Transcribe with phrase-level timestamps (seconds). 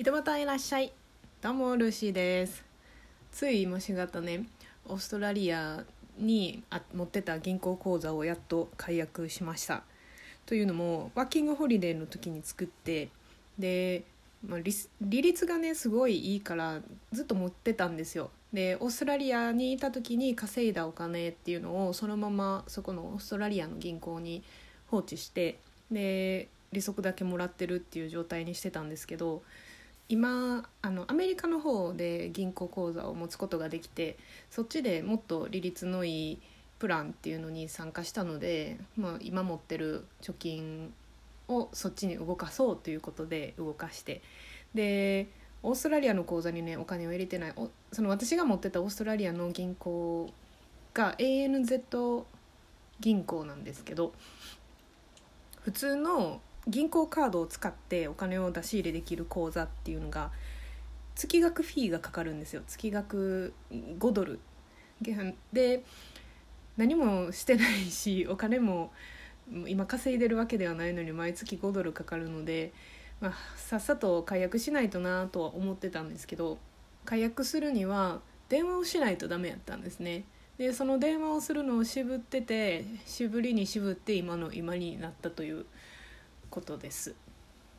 [0.00, 0.94] 井戸端いらっしゃい。
[1.42, 2.64] どうもルーシーです。
[3.30, 4.46] つい今しがたね
[4.88, 5.84] オーストラリア
[6.16, 9.82] にあ持ってた銀行口座をやっと解約しました。
[10.46, 13.10] というのもワーキングホリデーの時に作って
[13.58, 14.04] で、
[14.42, 16.80] まあ、利利率がねすごいいいから
[17.12, 18.30] ずっと持ってたんですよ。
[18.54, 24.42] でオーストラリアにいた時に稼いだお金っていうのをそのままそこのオーストラリアの銀行に
[24.86, 25.58] 放置して
[25.90, 29.42] で利息だけもらってるっていう状態にしてたんですけど
[30.10, 34.18] 今あのアメリカの方で銀行口座を持つことができて
[34.50, 36.40] そっちでもっと利率のいい
[36.80, 40.92] プランっていうのに参加したので、まあ、今持ってる貯金
[41.46, 44.20] をそっちに動かそうということで動かして
[44.74, 45.28] で
[45.62, 47.54] オーストラリアの口座にねお金を入れてない。
[47.92, 50.32] その私が持ってたオーストラリアの銀行
[50.92, 52.24] が ANZ
[52.98, 54.12] 銀行なんですけど
[55.60, 60.30] 普通の銀行カードを使ってお金を出し入れできる口座っていうのが
[61.14, 62.62] 月額フィーがかかるんですよ。
[62.66, 64.40] 月額5ドル。
[65.52, 65.82] で
[66.76, 68.92] 何もしてないしお金も
[69.66, 72.72] 今稼いでるわけではないのに毎月5ドルかかるので、
[73.20, 76.58] まあ、さっさと解約しないとなとは思ってたんですけど
[77.04, 80.24] 解約するには電話をしないとダメやったんですね。
[80.58, 85.64] でその電話をするのを渋ってて渋りに渋って今の今になったという
[86.50, 87.14] ことです。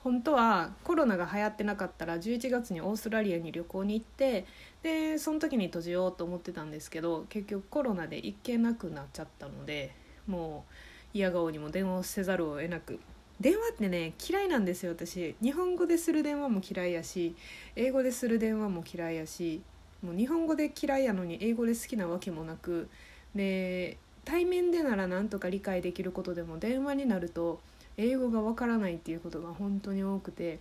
[0.03, 4.45] 本当はコロナが流行ってなかったら11月にオーストラリアに旅行に行って
[4.81, 9.93] でその時に閉じようと思ってたんですけど結局コロナで行けなくなっちゃったので
[10.25, 10.65] も
[11.13, 12.99] う嫌顔にも電話をせざるを得なく。
[13.39, 15.35] 電話ってね嫌いなんですよ私。
[15.41, 17.35] 日本語でする電話も嫌いやし
[17.75, 19.61] 英語でする電話も嫌いやし
[20.03, 22.89] もう日本語で嫌いやのに英語で好きなわけもなく。
[23.35, 27.59] で対面でならなんとか理解できることでも電話になると
[27.97, 30.59] 英語がわからないっていうことが本当に多くて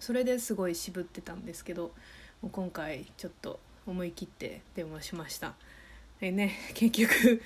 [0.00, 1.92] それですごい渋ってたんですけど
[2.42, 5.54] もう今回ちょっと思い切って電話しました。
[6.20, 7.42] でね 結局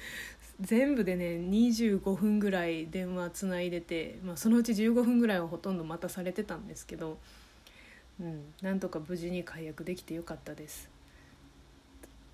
[0.60, 7.18] 全部でね25分ぐらい電話つないでて、まあ、そのうち15分ぐらいはほとんど待たされてたんですけど、
[8.20, 10.90] うん、なんとか無事に解約できてよかったです。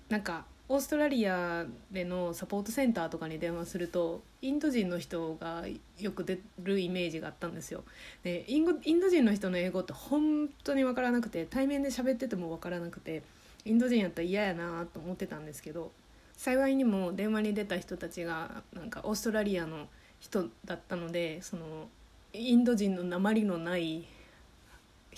[0.09, 5.63] なんかオーストラリアでのサポートセンターとかに電話するとインド人の人が
[5.99, 7.83] よく出るイメージがあったんですよ。
[8.23, 13.23] でインド人の人の英語って本当に分からなくて対面で喋ってても分からなくて
[13.65, 15.91] インド人やったら嫌やなと思ってたんですけど
[16.37, 19.87] 幸いにも電話に出た人たちがなんかオーストラリアの
[20.19, 21.87] 人だったのでその
[22.31, 24.05] インド人の鉛のない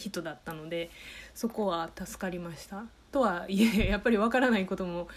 [0.09, 0.89] 人だったので
[1.33, 5.07] そこは助かりましたとはいえ やっぱり分からないことも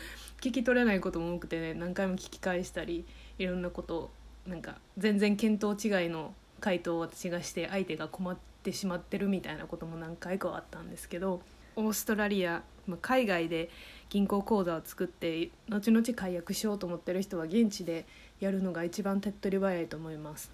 [0.40, 3.04] 聞き取れないことも多くて、ね、何回も聞き返したり
[3.38, 4.10] いろんなこと
[4.46, 11.40] なんか全然見当違いの回答を私がして相手が困ってしまってるみたいなことも何回かあったんですけど
[11.76, 13.70] オーストラリア、まあ、海外で
[14.10, 18.06] 銀行口座を作って後々解約しようと思ってる人は現地で
[18.40, 20.52] やるのが一番手っ取り早いと思います。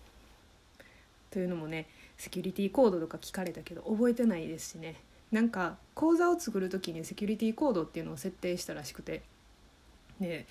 [1.31, 1.87] というのもね
[2.21, 4.97] セキュリティコードとか聞かれたけど覚えてないですしね。
[5.33, 9.23] なんか口座を作る時にセキュリティコードっていうのを設定したらしくて。
[10.21, 10.47] で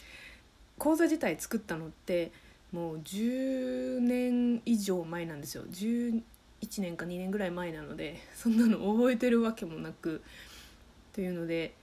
[0.80, 2.32] 講座自体作ったのって
[2.72, 5.64] もう10年以上前なんですよ。
[5.66, 6.24] 11
[6.80, 10.24] 年か2年ぐらい前なのでそんなの覚えてるわけもなく。
[11.14, 11.76] というので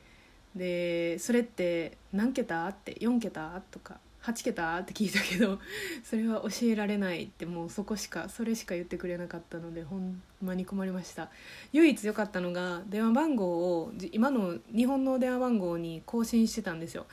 [0.57, 5.61] でそれって何桁って4桁とか8桁って聞いたけど
[6.03, 11.31] それは教えられないってもうそこしかそれしか言ってくれなかったのでほんまに困りました。
[11.73, 17.07] 唯一良かったのが電話番号を今の日本の電話番号に更新してたんですよ。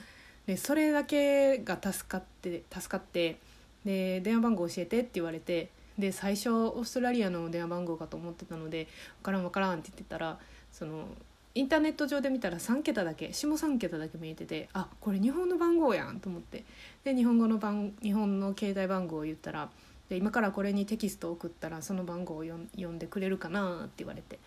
[0.47, 3.37] でそれだけが助かって助かって
[3.85, 8.87] で電話番号教えてって言われてで最初オーストラリアの電話番号かと思ってたので
[9.21, 10.39] 「分からん分からん」って言ってたら
[10.71, 11.07] その
[11.55, 16.63] インターネット上で見たら3桁だけ下3桁だけ見えててあこれ日本の番号やんと思って。
[17.03, 19.69] で日本語の番日本の携帯番号を言ったら
[20.09, 22.57] で今からこれにテキストを送ったらその番号を読
[22.89, 24.39] んでくれるかなって言われて。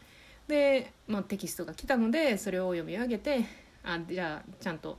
[0.49, 3.45] で、まあ、テキストが来たのでそれを読み上げて
[3.83, 4.99] あじゃあちゃんと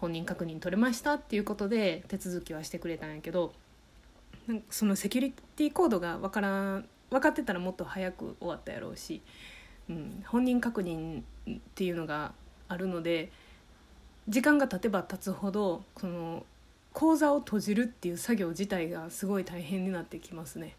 [0.00, 3.52] 本人確認取れましたっていうことで手続きはしてくれたんやけど
[4.70, 9.22] そのセキュリティコードが分から分かってたらもっと早く終わったやろうし、
[9.88, 12.32] うん、本人確認っていうのが
[12.68, 13.30] あるので
[14.28, 16.44] 時間が経てば経つほどその
[16.92, 20.74] 口座を閉じるっていう作業自体がすごい大変になってきますね。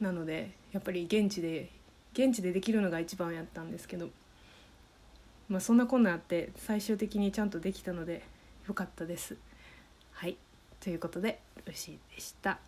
[0.00, 1.70] なのでやっぱり現地で
[2.12, 4.08] 現地でできるのが一番やったんですけど。
[5.48, 8.22] まあ、そんなこんなあって最終的にちゃんとできたので
[8.66, 9.36] よかったです。
[10.12, 10.36] はい
[10.80, 12.58] ということでルシーでした。